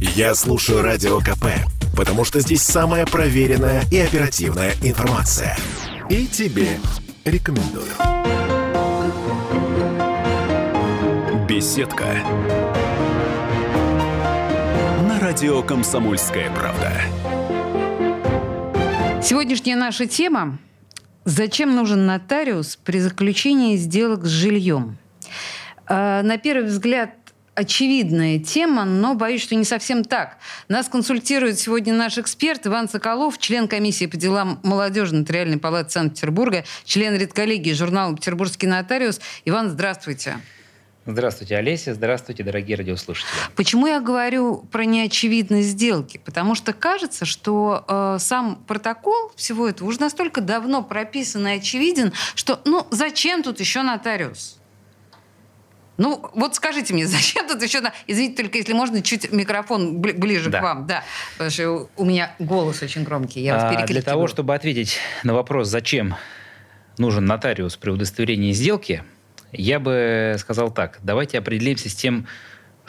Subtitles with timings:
[0.00, 1.44] Я слушаю Радио КП,
[1.94, 5.58] потому что здесь самая проверенная и оперативная информация.
[6.08, 6.78] И тебе
[7.26, 7.84] рекомендую.
[11.46, 12.06] Беседка.
[15.06, 16.92] На радио «Комсомольская правда».
[19.22, 20.58] Сегодняшняя наша тема
[21.26, 24.96] «Зачем нужен нотариус при заключении сделок с жильем?»
[25.90, 27.19] Э, На первый взгляд
[27.60, 30.38] очевидная тема, но боюсь, что не совсем так.
[30.68, 36.64] Нас консультирует сегодня наш эксперт Иван Соколов, член комиссии по делам молодежи Нотариальной палаты Санкт-Петербурга,
[36.84, 39.20] член редколлегии журнала «Петербургский нотариус».
[39.44, 40.38] Иван, здравствуйте.
[41.06, 41.94] Здравствуйте, Олеся.
[41.94, 43.30] Здравствуйте, дорогие радиослушатели.
[43.56, 46.20] Почему я говорю про неочевидность сделки?
[46.24, 52.12] Потому что кажется, что э, сам протокол всего этого уже настолько давно прописан и очевиден,
[52.34, 54.59] что ну зачем тут еще нотариус?
[56.00, 57.80] Ну, вот скажите мне, зачем тут еще...
[57.82, 60.60] на- Извините, только если можно, чуть микрофон бли- ближе Да.
[60.60, 60.86] к вам.
[60.86, 61.04] Да,
[61.34, 65.34] потому что у меня голос очень громкий, я вас А, для того, чтобы ответить на
[65.34, 66.16] вопрос, зачем
[66.96, 69.04] нужен нотариус при удостоверении сделки,
[69.52, 70.98] я бы сказал так.
[71.02, 72.26] Давайте определимся с тем,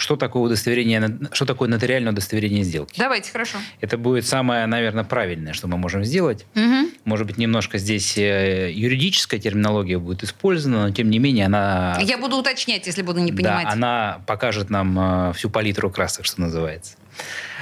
[0.02, 2.98] что такое удостоверение, что такое нотариальное удостоверение сделки.
[2.98, 3.60] Давайте, хорошо.
[3.82, 6.48] Это будет самое, наверное, правильное, что мы можем сделать.
[6.56, 6.90] Мгм.
[7.06, 12.00] Может быть, немножко здесь э, юридическая терминология будет использована, но тем не менее она...
[12.02, 13.66] Я буду уточнять, если буду не понимать.
[13.66, 16.96] Да, она покажет нам э, всю палитру красок, что называется.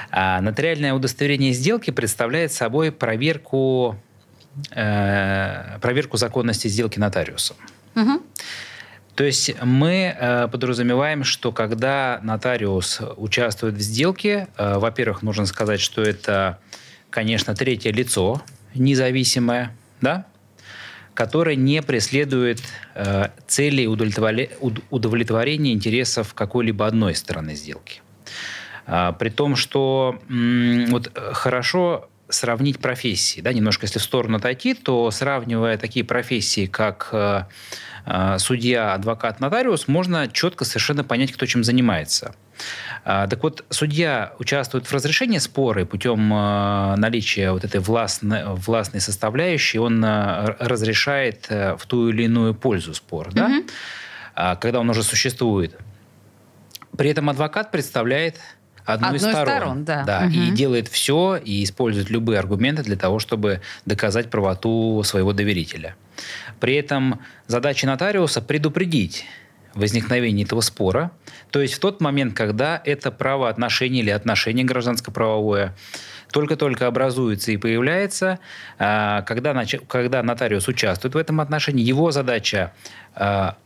[0.09, 3.97] А нотариальное удостоверение сделки представляет собой проверку,
[4.71, 7.57] э, проверку законности сделки нотариусом.
[7.95, 8.21] Мгм.
[9.19, 15.81] То есть мы э, подразумеваем, что когда нотариус участвует в сделке, э, во-первых, нужно сказать,
[15.81, 16.59] что это,
[17.09, 18.41] конечно, третье лицо
[18.75, 20.25] независимое, да,
[21.13, 22.61] которое не преследует
[22.95, 23.27] э,
[24.61, 28.01] уд- удовлетворения интересов какой-либо одной стороны сделки.
[28.85, 33.41] А, при том, что вот э, хорошо сравнить профессии.
[33.41, 37.43] Да, немножко если в сторону отойти, то сравнивая такие профессии, как э,
[38.05, 42.35] э, судья, адвокат, нотариус, можно четко совершенно понять, кто чем занимается.
[43.03, 48.43] А, Так вот, судья участвует в разрешении спора и путем э, наличия вот этой властной,
[48.45, 53.47] властной составляющей он э, разрешает э, в ту или иную пользу спор, да?
[53.47, 53.67] Мгм.
[54.35, 55.77] А, когда он уже существует.
[56.97, 58.39] При этом адвокат представляет
[58.85, 59.83] одну из Одну из сторон.
[59.83, 60.25] сторон, да.
[60.25, 60.55] И Мгм.
[60.55, 65.95] делает все, и использует любые аргументы для того, чтобы доказать правоту своего доверителя.
[66.59, 69.25] При этом задача нотариуса предупредить
[69.75, 71.11] возникновение этого спора,
[71.51, 75.75] то есть в тот момент, когда это правоотношение или отношение гражданско-правовое
[76.31, 78.39] только-только образуется и появляется,
[78.77, 82.73] а, когда, когда нотариус участвует в этом отношении, его задача
[83.15, 83.57] а,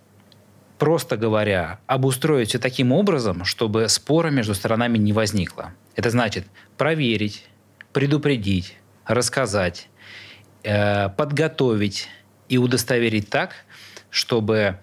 [0.78, 5.74] просто говоря, обустроить все таким образом, чтобы спора между сторонами не возникло.
[5.96, 6.46] Это значит
[6.78, 7.46] проверить,
[7.92, 9.88] предупредить, рассказать,
[10.64, 12.10] э, подготовить
[12.50, 13.52] и удостоверить так,
[14.10, 14.78] чтобы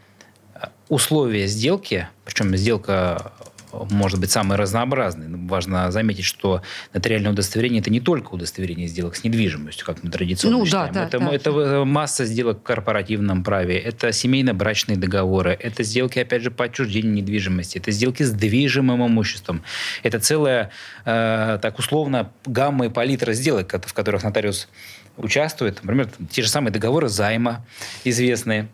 [0.54, 3.32] э, условия сделки, причем сделка
[3.72, 5.28] может быть самой разнообразной.
[5.28, 10.10] Но Важно заметить, что нотариальное удостоверение– это не только удостоверение сделок с недвижимостью, как мы
[10.10, 10.92] традиционно Ну да, считаем.
[10.94, 11.30] да, это, да.
[11.32, 16.64] это э, масса сделок в корпоративном праве, это семейно-брачные договоры, это сделки, опять же, по
[16.64, 19.62] отчуждению недвижимости, это сделки с движимым имуществом.
[20.02, 20.70] Это целая,
[21.04, 24.68] э, так условно, гамма и палитра сделок, в которых нотариус
[25.16, 25.82] участвует.
[25.82, 27.64] Например, те же самые договоры займа
[28.04, 28.68] известные.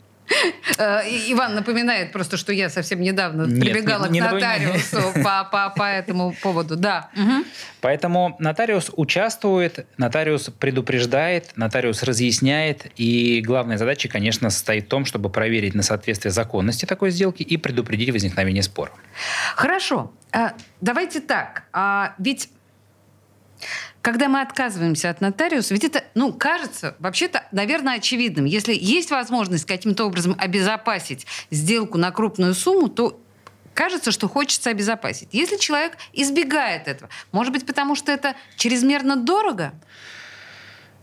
[0.78, 5.44] Э, Иван напоминает просто, что я совсем недавно Нет, прибегала не- не к нотариусу по,
[5.50, 6.76] по, по этому поводу.
[6.76, 7.10] Да.
[7.80, 12.86] Поэтому нотариус участвует, нотариус предупреждает, нотариус разъясняет.
[12.96, 17.56] И главная задача, конечно, состоит в том, чтобы проверить на соответствие законности такой сделки и
[17.56, 18.92] предупредить возникновение спора.
[19.54, 20.12] Хорошо.
[20.32, 21.64] А, Давайте так.
[21.72, 22.50] А Ведь
[24.02, 28.44] когда мы отказываемся от нотариуса, ведь это, ну, кажется, вообще-то, наверное, очевидным.
[28.44, 33.20] Если есть возможность каким-то образом обезопасить сделку на крупную сумму, то
[33.74, 35.28] кажется, что хочется обезопасить.
[35.32, 39.72] Если человек избегает этого, может быть, потому что это чрезмерно дорого?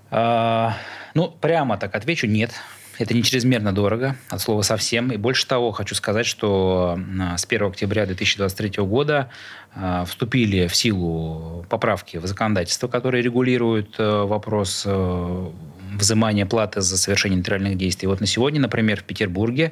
[0.10, 0.78] А,
[1.14, 2.52] ну, прямо так отвечу, нет.
[3.00, 5.12] Это не чрезмерно дорого, от слова совсем.
[5.12, 9.30] И больше того, хочу сказать, что а, с 1 октября 2023 года
[9.74, 15.50] а, вступили в силу поправки в законодательство, которые регулируют э, вопрос э,
[15.98, 18.08] взимания платы за совершение нотариальных действий.
[18.08, 19.72] Вот на сегодня, например, в Петербурге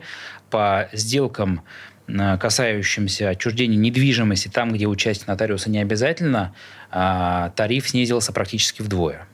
[0.50, 1.62] по сделкам
[2.08, 6.56] э, касающимся отчуждения недвижимости, там, где участие нотариуса не обязательно,
[6.90, 9.28] а, тариф снизился практически вдвое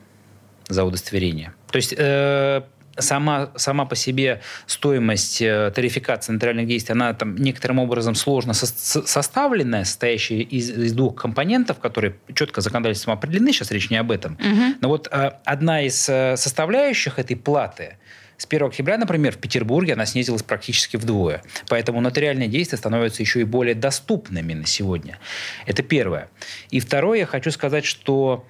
[0.68, 1.54] за удостоверение.
[1.70, 2.62] То есть э,
[2.98, 8.66] сама, сама по себе стоимость э, тарификации нотариальных действий, она там некоторым образом сложно со
[9.06, 14.34] составленная, состоящая из, из двух компонентов, которые четко законодательством определены, сейчас речь не об этом.
[14.34, 14.78] Угу.
[14.80, 17.96] Но вот э, одна из э, составляющих этой платы
[18.38, 21.42] с 1 октября, например, в Петербурге она снизилась практически вдвое.
[21.68, 25.18] Поэтому нотариальные действия становятся еще и более доступными на сегодня.
[25.66, 26.28] Это первое.
[26.70, 28.46] И второе, я хочу сказать, что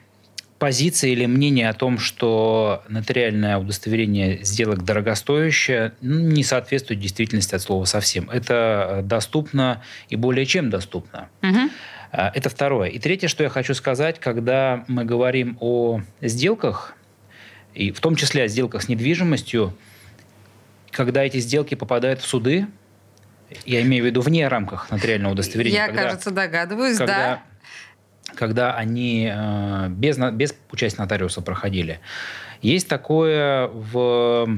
[0.59, 7.63] позиция или мнение о том, что нотариальное удостоверение сделок дорогостоящее, ну, не соответствует действительности от
[7.63, 8.29] слова совсем.
[8.31, 11.29] Это доступно и более чем доступно.
[11.43, 11.71] Угу.
[12.13, 12.89] Это второе.
[12.89, 16.95] И третье, что я хочу сказать, когда мы говорим о сделках,
[17.75, 19.77] и в том числе о сделках с недвижимостью,
[20.91, 22.67] когда эти сделки попадают в суды,
[23.65, 25.79] я имею в виду вне рамках нотариального удостоверения.
[25.79, 27.43] Я, когда, кажется, догадываюсь, когда, да
[28.39, 31.99] когда они э, без, без участия нотариуса проходили.
[32.63, 34.49] Есть такое в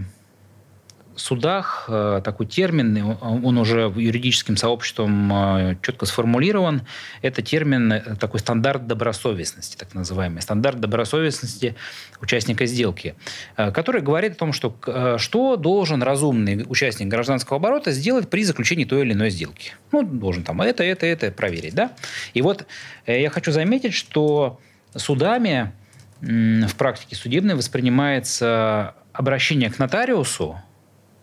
[1.21, 6.83] судах э, такой термин, он уже юридическим сообществом э, четко сформулирован.
[7.23, 10.43] Это термин, э, такой стандарт добросовестности, так называемый.
[10.43, 11.77] Стандарт добросовестности
[12.21, 13.15] участника сделки,
[13.57, 14.75] который говорит о том, что,
[15.19, 19.73] что должен разумный участник гражданского оборота сделать при заключении той или иной сделки.
[19.93, 21.75] Ну, должен там это, это, это проверить.
[21.75, 21.93] Да?
[22.35, 22.67] И вот
[23.07, 24.61] я хочу заметить, что
[24.95, 25.73] судами
[26.21, 30.61] в практике судебной воспринимается обращение к нотариусу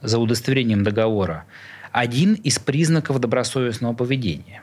[0.01, 1.45] за удостоверением договора
[1.91, 4.61] один из признаков добросовестного поведения.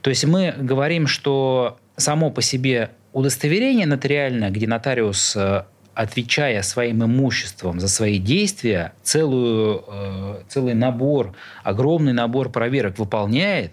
[0.00, 5.64] То есть мы говорим, что само по себе удостоверение нотариальное, где нотариус, э,
[5.94, 11.34] отвечая своим имуществом за свои действия, целую, э, целый набор,
[11.64, 13.72] огромный набор проверок выполняет,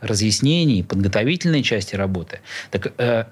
[0.00, 2.40] разъяснений, подготовительной части работы,
[2.70, 3.24] так э,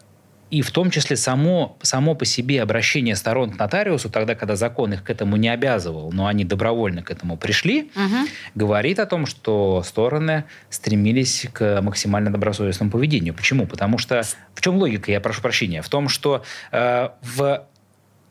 [0.53, 4.93] и в том числе само, само по себе обращение сторон к нотариусу, тогда, когда закон
[4.93, 8.29] их к этому не обязывал, но они добровольно к этому пришли, угу.
[8.55, 13.33] говорит о том, что стороны стремились к максимально добросовестному поведению.
[13.33, 13.67] Почему?
[13.67, 14.21] Потому что
[14.55, 17.67] в чем логика, я прошу прощения, в том, что э, в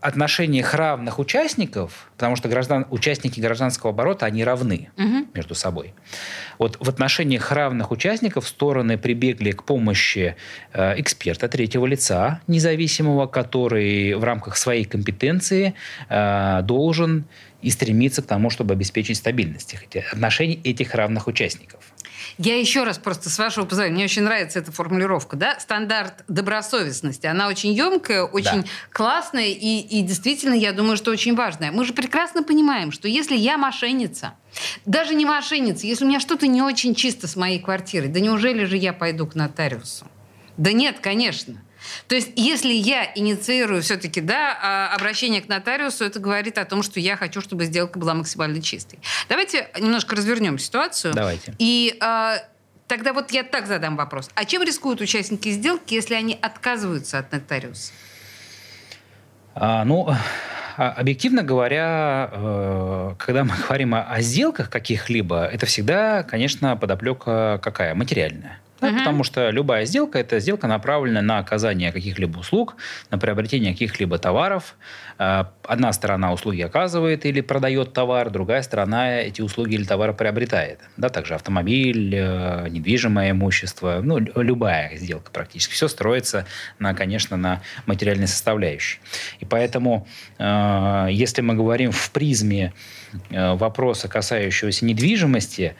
[0.02, 5.28] отношениях равных участников, потому что граждан, участники гражданского оборота, они равны угу.
[5.34, 5.94] между собой.
[6.58, 10.36] Вот в отношениях равных участников стороны прибегли к помощи
[10.74, 15.76] э, эксперта третьего лица, независимого, который в рамках своей компетенции
[16.10, 17.26] э, должен
[17.62, 19.76] и стремиться к тому, чтобы обеспечить стабильность
[20.12, 21.91] отношений этих равных участников.
[22.38, 27.26] Я еще раз просто, с вашего позволения, мне очень нравится эта формулировка, да, стандарт добросовестности.
[27.26, 28.68] Она очень емкая, очень да.
[28.92, 31.72] классная и, и действительно, я думаю, что очень важная.
[31.72, 34.34] Мы же прекрасно понимаем, что если я мошенница,
[34.86, 38.66] даже не мошенница, если у меня что-то не очень чисто с моей квартирой, да неужели
[38.66, 40.08] же я пойду к нотариусу?
[40.58, 41.62] Да нет, конечно.
[42.08, 46.84] То есть, если я инициирую все-таки да, а, обращение к нотариусу, это говорит о том,
[46.84, 49.00] что я хочу, чтобы сделка была максимально чистой.
[49.30, 51.14] Давайте немножко развернем ситуацию.
[51.14, 51.54] Давайте.
[51.60, 52.38] И а,
[52.88, 54.30] тогда вот я так задам вопрос.
[54.36, 57.94] А чем рискуют участники сделки, если они отказываются от нотариуса?
[59.54, 60.10] А, ну,
[60.78, 67.96] а, объективно говоря, э, когда мы говорим о сделках каких-либо, это всегда, конечно, подоплека какая?
[67.96, 68.60] Материальная.
[68.82, 68.98] Да, угу.
[68.98, 72.76] Потому что любая сделка– это сделка, направленная на оказание каких-либо услуг,
[73.12, 74.76] на приобретение каких-либо товаров.
[75.20, 80.80] А, одна сторона услуги оказывает или продает товар, другая сторона эти услуги или товары приобретает.
[80.98, 85.74] Да, также автомобиль, э, недвижимое имущество, ну, любая сделка практически.
[85.74, 86.48] Все строится,
[86.80, 89.00] на, конечно, на материальной составляющей.
[89.40, 90.08] И поэтому,
[90.40, 92.74] э, если мы говорим в призме
[93.30, 95.76] э, вопроса, касающегося недвижимости,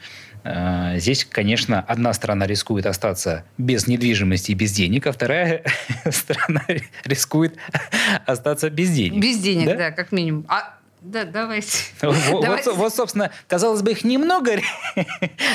[0.96, 5.62] здесь, конечно, одна сторона рискует остаться без недвижимости и без денег, а вторая
[6.10, 6.64] сторона
[7.04, 7.56] рискует
[8.26, 9.22] остаться без денег.
[9.22, 10.44] Без денег, да, да как минимум.
[10.48, 11.78] А да, давайте.
[12.02, 12.70] Вот, давайте.
[12.70, 14.56] Вот, собственно, казалось бы, их немного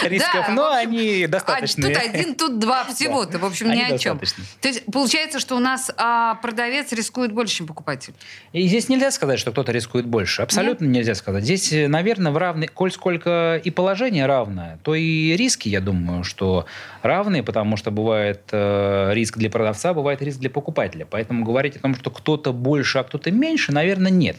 [0.03, 1.87] рисков, да, но общем, они достаточно.
[1.87, 4.19] А, тут один, тут два всего-то, в общем, ни о чем.
[4.19, 8.13] То есть получается, что у нас а, продавец рискует больше, чем покупатель.
[8.51, 10.41] И здесь нельзя сказать, что кто-то рискует больше.
[10.41, 10.95] Абсолютно Нет?
[10.95, 11.43] нельзя сказать.
[11.43, 16.65] Здесь, наверное, в равной, коль сколько и положение равное, то и риски, я думаю, что
[17.03, 21.05] равные, потому что бывает э, риск для продавца, бывает риск для покупателя.
[21.09, 24.37] Поэтому говорить о том, что кто-то больше, а кто-то меньше, наверное, нет.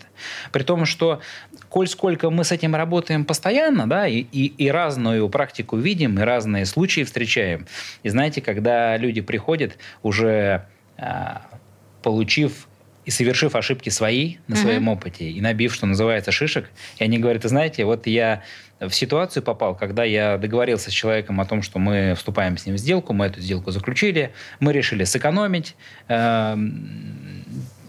[0.52, 1.21] При том, что что
[1.69, 6.23] коль сколько мы с этим работаем постоянно, да, и, и, и разную практику видим, и
[6.23, 7.69] разные случаи встречаем.
[8.02, 11.43] И знаете, когда люди приходят, уже а,
[12.02, 12.67] получив
[13.05, 14.57] и совершив ошибки свои на uh-huh.
[14.57, 18.43] своем опыте, и набив, что называется, шишек, и они говорят, знаете, вот я
[18.81, 22.75] в ситуацию попал, когда я договорился с человеком о том, что мы вступаем с ним
[22.75, 25.76] в сделку, мы эту сделку заключили, мы решили сэкономить
[26.09, 26.57] э,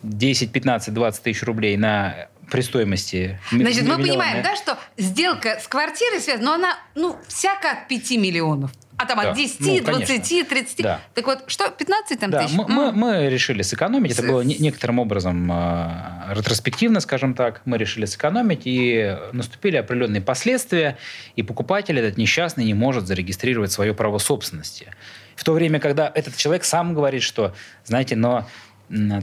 [0.04, 5.68] 10, 15, 20 тысяч рублей на при стоимости Значит, мы понимаем, да, что сделка с
[5.68, 8.72] квартирой связана, но она, ну, всяко от 5 миллионов.
[9.00, 9.30] А там да.
[9.30, 10.82] от 10, ну, 20, 30.
[10.84, 11.00] Да.
[11.14, 12.44] Так вот, что, 15 там да.
[12.44, 12.54] тысяч?
[12.54, 14.12] Мы, мы, мы решили сэкономить.
[14.12, 17.62] Это было не, некоторым образом э, ретроспективно, скажем так.
[17.64, 20.98] Мы решили сэкономить, и наступили определенные последствия,
[21.38, 24.92] и покупатель этот несчастный не может зарегистрировать свое право собственности.
[25.38, 28.50] В то время, когда этот человек сам говорит, что, знаете, но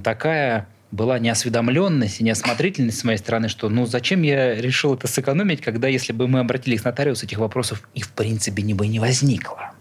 [0.03, 5.61] такая была неосведомленность и неосмотрительность с моей стороны, что ну зачем я решил это сэкономить,
[5.61, 8.99] когда если бы мы обратились к нотариусу, этих вопросов и в принципе не бы не
[8.99, 9.73] возникло.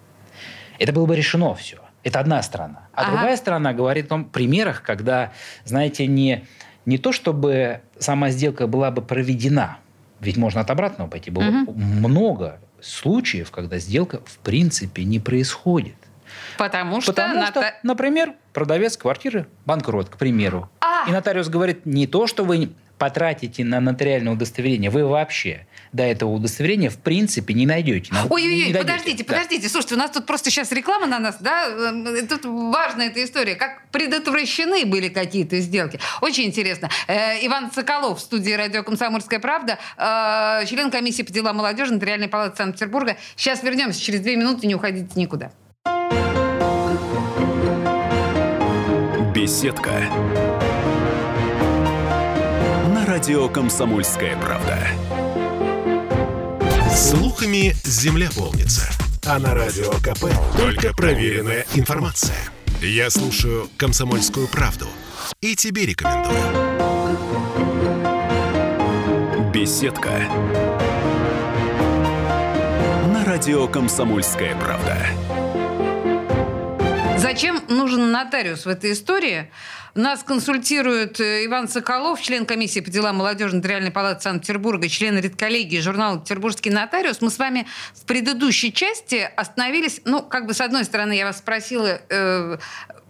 [0.77, 1.77] Это было бы решено все.
[2.03, 2.89] Это одна сторона.
[2.93, 3.12] А ага.
[3.12, 5.31] другая сторона говорит о примерах, когда,
[5.63, 6.45] знаете, не,
[6.86, 9.79] не то, чтобы сама сделка была бы проведена,
[10.19, 11.31] ведь можно от обратного пойти.
[11.31, 11.74] Было угу.
[11.74, 15.95] много случаев, когда сделка в принципе не происходит.
[16.57, 20.69] Потому что, Потому что например, продавец квартиры банкрот, к примеру.
[21.08, 26.32] И нотариус говорит не то, что вы потратите на нотариальное удостоверение, вы вообще до этого
[26.32, 28.14] удостоверения в принципе не найдете.
[28.30, 29.34] Ой-ой-ой, подождите, да.
[29.34, 29.70] подождите.
[29.70, 31.68] Слушайте, у нас тут просто сейчас реклама на нас, да?
[31.68, 33.56] Э, тут важная эта история.
[33.56, 36.00] Как предотвращены были какие-то сделки.
[36.22, 36.90] Очень интересно.
[37.08, 42.28] Э, Иван Соколов в студии радио «Комсомольская правда», э, член комиссии по делам молодежи Нотариальной
[42.28, 43.18] палаты Санкт-Петербурга.
[43.36, 45.52] Сейчас вернемся через две минуты, не уходите никуда.
[49.34, 50.10] Беседка.
[53.15, 54.77] Радио «Комсомольская правда».
[56.93, 58.89] Слухами земля полнится.
[59.25, 60.25] А на радио КП
[60.57, 62.36] только проверенная информация.
[62.81, 64.88] Я слушаю «Комсомольскую правду»
[65.39, 66.38] и тебе рекомендую.
[69.53, 70.12] Беседка.
[73.13, 74.98] На радио «Комсомольская правда».
[77.17, 79.50] Зачем нужен нотариус в этой истории?
[79.96, 85.80] Нас консультирует э, Иван Соколов, член комиссии по делам молодежи Нотариальной палаты Санкт-Петербурга, член редколлегии
[85.80, 87.22] журнала «Петербургский нотариус».
[87.22, 91.38] Мы с вами в предыдущей части остановились, ну, как бы с одной стороны, я вас
[91.38, 92.58] спросила, э,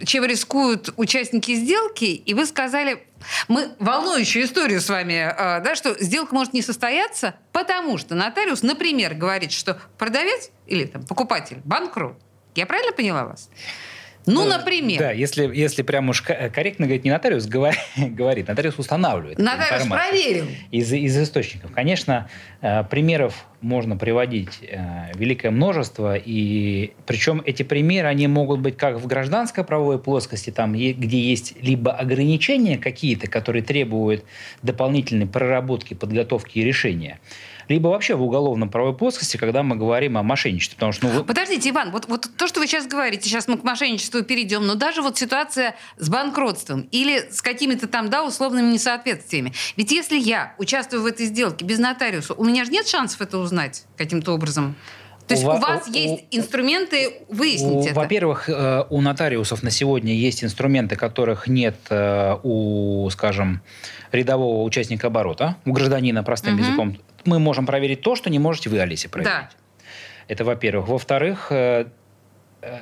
[0.05, 3.03] чем рискуют участники сделки, и вы сказали,
[3.47, 8.61] мы волнующую историю с вами, э, да, что сделка может не состояться, потому что нотариус,
[8.61, 12.19] например, говорит, что продавец или там, покупатель банкрот.
[12.53, 13.49] Я правильно поняла вас?
[14.25, 14.99] Ну, да, например.
[14.99, 17.45] Да, если, если прям уж корректно говорить, не нотариус
[17.97, 19.37] говорит, нотариус устанавливает.
[19.37, 20.45] Нотариус проверил.
[20.71, 21.71] Из, из источников.
[21.71, 22.29] Конечно,
[22.61, 28.97] э, примеров можно приводить э, великое множество, и причем эти примеры, они могут быть как
[28.97, 34.23] в гражданской правовой плоскости, там, где есть либо ограничения какие-то, которые требуют
[34.61, 37.19] дополнительной проработки, подготовки и решения,
[37.67, 40.75] либо вообще в уголовном правовой плоскости, когда мы говорим о мошенничестве.
[40.75, 43.63] Потому что, ну, Подождите, Иван, вот, вот то, что вы сейчас говорите, сейчас мы к
[43.63, 49.53] мошенничеству перейдем, но даже вот ситуация с банкротством или с какими-то там, да, условными несоответствиями.
[49.77, 53.37] Ведь если я участвую в этой сделке без нотариуса, у меня же нет шансов это
[53.37, 54.75] узнать каким-то образом.
[55.27, 57.95] То есть у, у вас у, есть у, инструменты выяснить у, это?
[57.95, 63.61] Во-первых, э, у нотариусов на сегодня есть инструменты, которых нет э, у, скажем,
[64.11, 66.63] рядового участника оборота, у гражданина простым угу.
[66.63, 69.33] языком мы можем проверить то, что не можете вы, Алисе, проверить.
[69.33, 69.49] Да.
[70.27, 70.87] Это, во-первых.
[70.87, 71.85] Во-вторых, э,
[72.61, 72.79] э,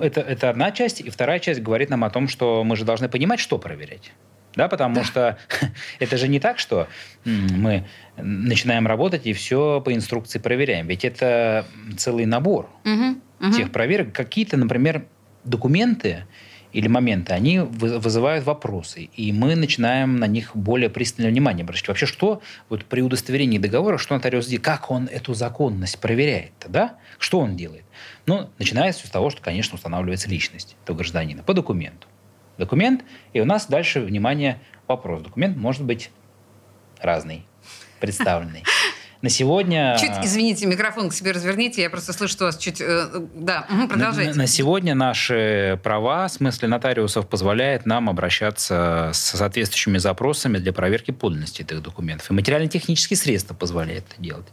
[0.00, 3.08] это, это одна часть, и вторая часть говорит нам о том, что мы же должны
[3.08, 4.12] понимать, что проверять.
[4.54, 5.04] Да, потому да.
[5.04, 5.38] что
[5.98, 6.88] это же не так, что
[7.24, 7.86] мы
[8.16, 10.86] начинаем работать и все по инструкции проверяем.
[10.86, 11.64] Ведь это
[11.96, 13.52] целый набор угу, угу.
[13.52, 14.12] тех проверок.
[14.12, 15.06] Какие-то, например,
[15.44, 16.26] документы
[16.72, 21.88] или моменты, они вызывают вопросы, и мы начинаем на них более пристальное внимание обращать.
[21.88, 26.96] Вообще, что вот при удостоверении договора, что нотариус делает, как он эту законность проверяет, да?
[27.18, 27.84] Что он делает?
[28.26, 32.06] Ну, начинается с того, что, конечно, устанавливается личность этого гражданина по документу.
[32.58, 33.02] Документ,
[33.32, 35.22] и у нас дальше, внимание, вопрос.
[35.22, 36.10] Документ может быть
[37.00, 37.44] разный,
[38.00, 38.64] представленный.
[39.22, 39.96] На сегодня...
[40.00, 42.80] Чуть, извините, микрофон к себе разверните, я просто слышу, что у вас чуть...
[42.80, 44.32] Э, да, угу, продолжайте.
[44.32, 50.72] На, на сегодня наши права, в смысле нотариусов, позволяют нам обращаться с соответствующими запросами для
[50.72, 52.32] проверки подлинности этих документов.
[52.32, 54.46] И материально-технические средства позволяют это делать.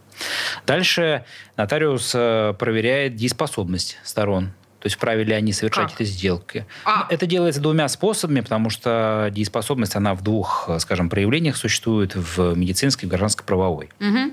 [0.67, 1.25] Дальше
[1.57, 5.99] нотариус э, проверяет дееспособность сторон то есть вправе ли они совершать как?
[5.99, 6.65] эти сделки.
[6.85, 7.05] А.
[7.09, 13.05] Это делается двумя способами, потому что дееспособность, она в двух, скажем, проявлениях существует в медицинской
[13.05, 13.89] и в гражданско-правовой.
[13.99, 14.31] Угу.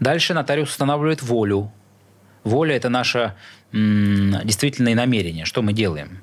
[0.00, 1.72] Дальше нотариус устанавливает волю.
[2.44, 3.34] Воля– это наше
[3.72, 6.20] м, действительное намерение, что мы делаем.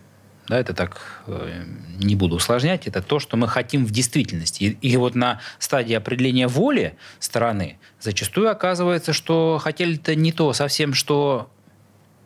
[0.49, 1.63] Да, это так э,
[1.99, 4.63] не буду усложнять, это то, что мы хотим в действительности.
[4.63, 10.95] И, и вот на стадии определения воли стороны зачастую оказывается, что хотели-то не то совсем,
[10.95, 11.51] что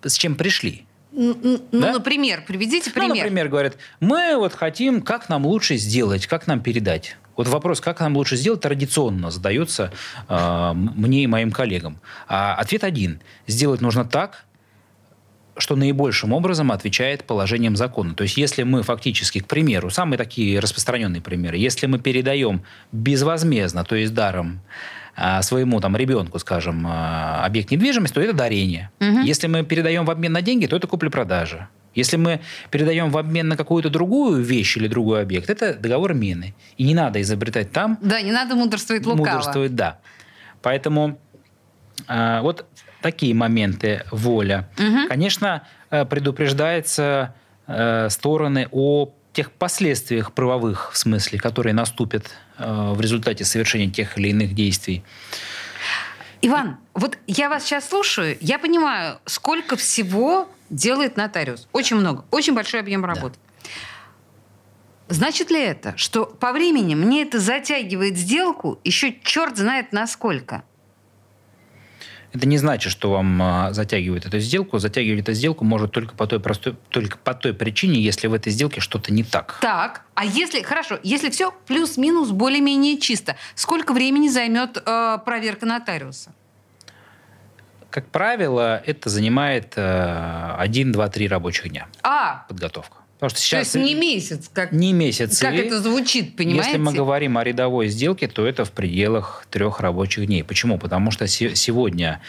[0.01, 0.85] с чем пришли.
[1.11, 1.91] Ну, да?
[1.91, 3.09] например, приведите ну, пример.
[3.09, 7.17] Ну, например, говорят, мы вот хотим, как нам лучше сделать, как нам передать.
[7.35, 9.91] Вот вопрос, как нам лучше сделать, традиционно задается
[10.29, 11.99] э, мне и моим коллегам.
[12.27, 13.21] А ответ один.
[13.47, 14.45] Сделать нужно так,
[15.57, 18.15] что наибольшим образом отвечает положением закона.
[18.15, 23.83] То есть если мы фактически, к примеру, самые такие распространенные примеры, если мы передаем безвозмездно,
[23.83, 24.61] то есть даром,
[25.15, 28.89] а, своему там ребенку, скажем, а, объект недвижимости, то это дарение.
[28.99, 29.21] Угу.
[29.21, 31.69] Если мы передаем в обмен на деньги, то это купля-продажа.
[31.95, 36.53] Если мы передаем в обмен на какую-то другую вещь или другой объект, это договор мены.
[36.77, 37.97] И не надо изобретать там.
[38.01, 39.37] Да, не надо мудрствовать лукаво.
[39.37, 39.99] Мудрствовать, да.
[40.61, 41.19] Поэтому
[42.07, 42.65] э, вот
[43.01, 44.69] такие моменты воля.
[44.77, 45.07] Угу.
[45.09, 47.35] Конечно, э, предупреждается
[47.67, 54.17] э, стороны о тех последствиях правовых, в смысле, которые наступят э, в результате совершения тех
[54.17, 55.03] или иных действий.
[56.41, 61.67] Иван, вот я вас сейчас слушаю, я понимаю, сколько всего делает нотариус.
[61.71, 63.37] Очень много, очень большой объем работы.
[63.63, 63.69] Да.
[65.09, 70.63] Значит ли это, что по времени мне это затягивает сделку еще черт знает насколько?
[72.31, 74.79] Это не значит, что вам а, затягивает эту сделку.
[74.79, 78.51] Затягивать эту сделку может только по той простой, только по той причине, если в этой
[78.51, 79.59] сделке что-то не так.
[79.61, 86.33] Так, а если хорошо, если все плюс-минус более-менее чисто, сколько времени займет э, проверка нотариуса?
[87.93, 91.85] Как правило, это занимает э, 1, 2, 3 рабочих дня.
[92.01, 92.43] А.
[92.49, 92.97] Подготовка.
[93.19, 93.69] Потому что сейчас...
[93.69, 95.37] То есть не месяц, как, не месяц.
[95.37, 96.69] Как это звучит, понимаете?
[96.69, 100.43] Если мы говорим о рядовой сделке, то это в пределах трех рабочих дней.
[100.43, 100.79] Почему?
[100.79, 102.19] Потому что сегодня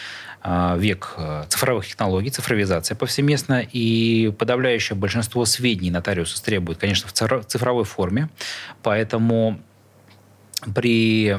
[0.42, 7.44] а, век э, цифровых технологий, цифровизация повсеместно, и подавляющее большинство сведений нотариус требует, конечно, в
[7.47, 8.28] цифровой форме.
[8.83, 9.62] Поэтому
[10.73, 11.37] при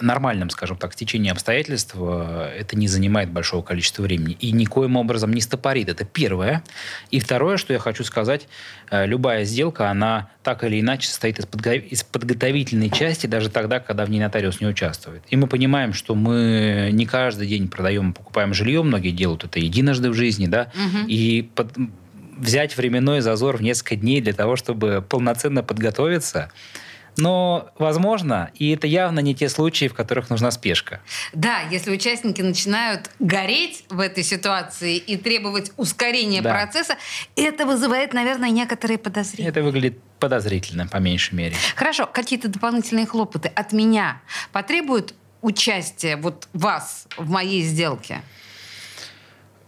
[0.00, 5.32] нормальном, скажем так, течении обстоятельств э, это не занимает большого количества времени и никоим образом
[5.32, 5.88] не стопорит.
[5.88, 6.62] Это первое.
[7.10, 8.48] И второе, что я хочу сказать,
[8.90, 11.74] э, любая сделка, она так или иначе состоит из, подго...
[11.74, 15.22] из подготовительной части, даже тогда, когда в ней нотариус не участвует.
[15.28, 19.58] И мы понимаем, что мы не каждый день продаем и покупаем жилье, многие делают это
[19.60, 21.06] единожды в жизни, да, угу.
[21.06, 21.72] и под
[22.36, 26.50] взять временной зазор в несколько дней для того, чтобы полноценно подготовиться,
[27.16, 31.00] но возможно, и это явно не те случаи, в которых нужна спешка.
[31.32, 36.50] Да, если участники начинают гореть в этой ситуации и требовать ускорения да.
[36.50, 36.96] процесса,
[37.36, 39.48] это вызывает, наверное, некоторые подозрения.
[39.48, 41.54] Это выглядит подозрительно, по меньшей мере.
[41.74, 44.20] Хорошо, какие-то дополнительные хлопоты от меня
[44.52, 48.22] потребуют участия вот вас в моей сделке?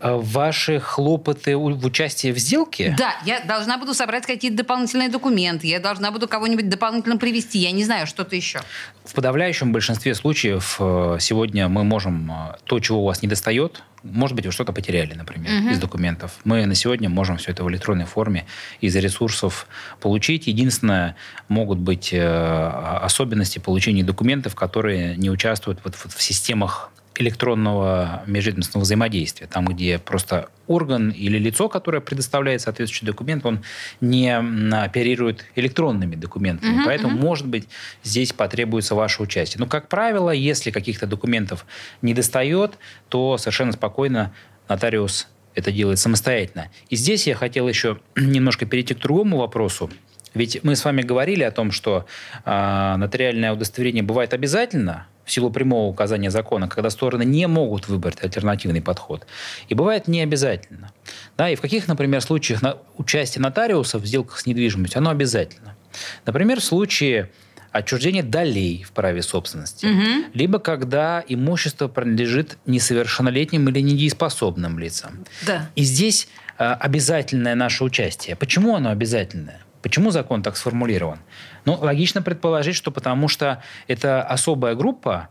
[0.00, 2.94] Э, ваши хлопоты в участии в сделке?
[2.96, 7.72] Да, я должна буду собрать какие-то дополнительные документы, я должна буду кого-нибудь дополнительно привести, я
[7.72, 8.60] не знаю, что-то еще.
[9.04, 13.82] В подавляющем большинстве случаев э, сегодня мы можем э, то, чего у вас не достает,
[14.04, 15.70] может быть, вы что-то потеряли, например, угу.
[15.70, 16.38] из документов.
[16.44, 18.46] Мы на сегодня можем все это в электронной форме
[18.80, 19.66] из ресурсов
[20.00, 20.46] получить.
[20.46, 21.16] Единственное,
[21.48, 29.66] могут быть особенности получения документов, которые не участвуют вот в системах электронного межведомственного взаимодействия, там,
[29.66, 33.62] где просто орган или лицо, которое предоставляет соответствующий документ, он
[34.00, 34.34] не
[34.72, 36.80] оперирует электронными документами.
[36.80, 37.22] Uh-huh, Поэтому, uh-huh.
[37.22, 37.68] может быть,
[38.04, 39.60] здесь потребуется ваше участие.
[39.60, 41.66] Но, как правило, если каких-то документов
[42.02, 42.78] не достает,
[43.08, 44.32] то совершенно спокойно
[44.68, 46.70] нотариус это делает самостоятельно.
[46.88, 49.90] И здесь я хотел еще немножко перейти к другому вопросу.
[50.34, 52.06] Ведь мы с вами говорили о том, что
[52.44, 58.16] э, нотариальное удостоверение бывает обязательно, в силу прямого указания закона, когда стороны не могут выбрать
[58.22, 59.26] альтернативный подход.
[59.68, 60.90] И бывает не обязательно.
[61.36, 65.76] Да, и в каких, например, случаях на, участие нотариуса в сделках с недвижимостью, оно обязательно.
[66.24, 67.30] Например, в случае
[67.70, 70.30] отчуждения долей в праве собственности, угу.
[70.32, 75.24] либо когда имущество принадлежит несовершеннолетним или недееспособным лицам.
[75.46, 75.70] Да.
[75.76, 78.36] И здесь э, обязательное наше участие.
[78.36, 79.60] Почему оно обязательное?
[79.82, 81.18] Почему закон так сформулирован?
[81.64, 85.28] Ну, логично предположить, что потому что это особая группа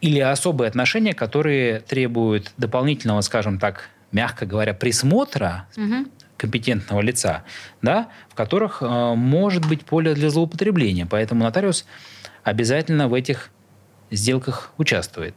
[0.00, 6.08] или особые отношения, которые требуют дополнительного, скажем так, мягко говоря, присмотра угу.
[6.36, 7.44] компетентного лица,
[7.82, 11.06] да, в которых э, может быть поле для злоупотребления.
[11.06, 11.84] Поэтому нотариус
[12.44, 13.50] обязательно в этих
[14.10, 15.34] сделках участвует.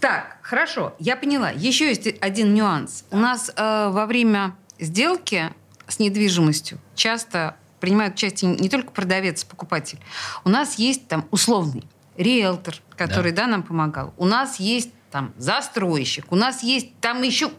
[0.00, 1.50] Так, хорошо, я поняла.
[1.50, 3.04] Еще есть один нюанс.
[3.10, 5.50] У нас э, во время сделки
[5.86, 9.98] с недвижимостью часто принимают участие не только продавец, покупатель.
[10.44, 11.84] У нас есть там условный
[12.16, 13.42] риэлтор, который да.
[13.42, 14.14] Да, нам помогал.
[14.18, 17.50] У нас есть там застройщик, у нас есть там еще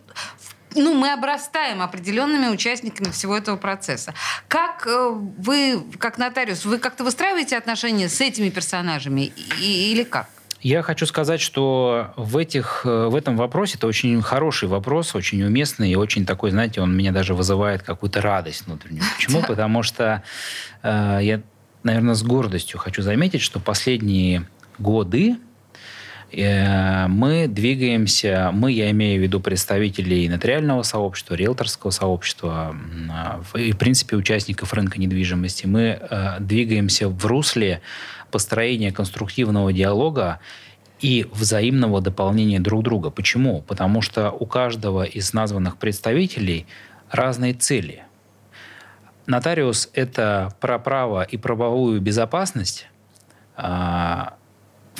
[0.73, 4.13] ну, мы обрастаем определенными участниками всего этого процесса.
[4.47, 10.29] Как э, вы, как нотариус, вы как-то выстраиваете отношения с этими персонажами или как?
[10.61, 15.41] Я хочу сказать, что в, этих, э, в этом вопросе это очень хороший вопрос, очень
[15.43, 19.03] уместный и очень такой, знаете, он меня даже вызывает какую-то радость внутреннюю.
[19.15, 19.41] Почему?
[19.41, 20.21] Потому что
[20.83, 21.41] э, я,
[21.83, 24.47] наверное, с гордостью хочу заметить, что последние
[24.77, 25.37] годы
[26.33, 32.75] мы двигаемся, мы, я имею в виду представителей нотариального сообщества, риэлторского сообщества
[33.55, 37.81] и, в принципе, участников рынка недвижимости, мы э, двигаемся в русле
[38.31, 40.39] построения конструктивного диалога
[41.01, 43.09] и взаимного дополнения друг друга.
[43.09, 43.61] Почему?
[43.61, 46.65] Потому что у каждого из названных представителей
[47.09, 48.03] разные цели.
[49.25, 52.87] Нотариус– это про право и правовую безопасность,
[53.55, 54.35] а,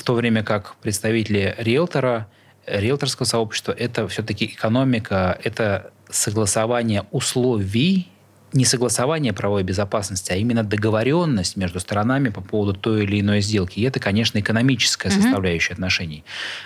[0.02, 2.28] в то время как представители риэлтора,
[2.66, 8.08] риэлторского сообщества– это все-таки экономика, это согласование условий
[8.54, 13.80] не согласование правовой безопасности, а именно договоренность между сторонами по поводу той или иной сделки.
[13.80, 15.22] И это, конечно, экономическая mm-hmm.
[15.22, 16.26] составляющая отношений.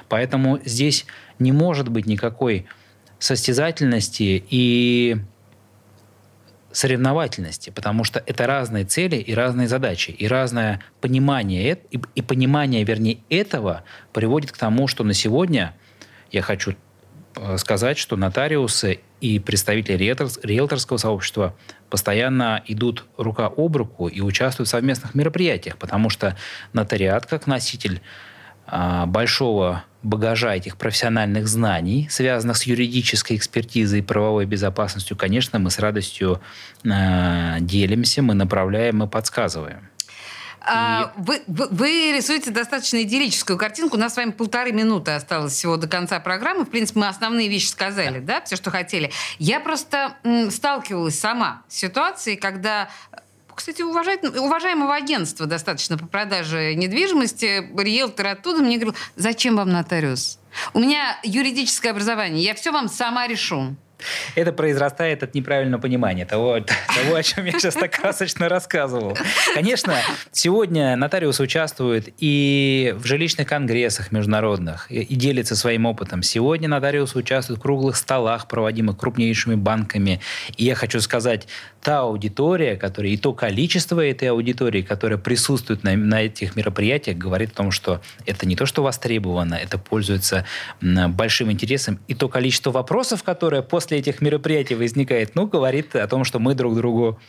[0.09, 1.05] Поэтому здесь
[1.37, 2.65] не может быть никакой
[3.19, 5.17] состязательности и
[6.75, 12.83] соревновательности, потому что это разные цели и разные задачи, и разное понимание, и, и понимание,
[12.83, 13.83] вернее, этого
[14.13, 15.73] приводит к тому, что на сегодня
[16.31, 16.75] я хочу
[17.37, 21.53] Э, сказать, что нотариусы и представители риэлторского сообщества
[21.89, 26.37] постоянно идут рука об руку и участвуют в совместных мероприятиях, потому что
[26.73, 28.01] нотариат, как носитель
[28.67, 35.71] а, большого багажа этих профессиональных знаний, связанных с юридической экспертизой и правовой безопасностью, конечно, мы
[35.71, 36.41] с радостью
[36.83, 39.89] э, делимся, мы направляем и подсказываем.
[40.67, 43.97] А, вы, вы, вы рисуете достаточно идиллическую картинку.
[43.97, 46.65] У нас с вами полторы минуты осталось всего до конца программы.
[46.65, 49.11] В принципе, мы основные вещи сказали, да, все, что хотели.
[49.37, 52.89] Я просто м, сталкивалась сама с ситуацией, когда
[53.55, 60.39] кстати, уважаемого агентства достаточно по продаже недвижимости, риэлтор оттуда мне говорил, зачем вам нотариус?
[60.73, 63.75] У меня юридическое образование, я все вам сама решу.
[64.35, 66.59] Это произрастает от неправильного понимания того,
[66.95, 69.17] того, о чем я сейчас так красочно рассказывал.
[69.53, 69.95] Конечно,
[70.31, 76.21] сегодня нотариус участвует и в жилищных конгрессах международных, и, делится своим опытом.
[76.23, 80.19] Сегодня нотариус участвует в круглых столах, проводимых крупнейшими банками.
[80.57, 81.47] И я хочу сказать,
[81.81, 87.51] та аудитория, которая, и то количество этой аудитории, которая присутствует на, на этих мероприятиях, говорит
[87.51, 90.45] о том, что это не то, что востребовано, это пользуется
[90.81, 91.99] большим интересом.
[92.07, 96.55] И то количество вопросов, которые после этих мероприятий возникает, ну, говорит о том, что мы
[96.55, 97.19] друг другу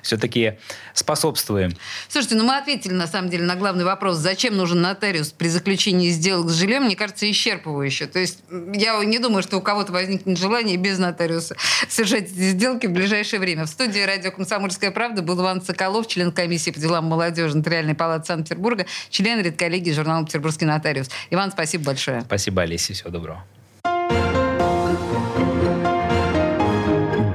[0.00, 0.58] все-таки
[0.92, 1.72] способствуем.
[2.08, 6.10] Слушайте, ну мы ответили, на самом деле, на главный вопрос, зачем нужен нотариус при заключении
[6.10, 8.06] сделок с жильем, мне кажется, исчерпывающе.
[8.06, 11.56] То есть я не думаю, что у кого-то возникнет желание без нотариуса
[11.88, 13.64] совершать эти сделки в ближайшее время.
[13.64, 18.26] В студии радио «Комсомольская правда» был Иван Соколов, член комиссии по делам молодежи Нотариальной палаты
[18.26, 21.10] Санкт-Петербурга, член редколлегии журнала «Петербургский нотариус».
[21.30, 22.20] Иван, спасибо большое.
[22.20, 22.92] Спасибо, Олеся.
[22.92, 23.44] Всего доброго.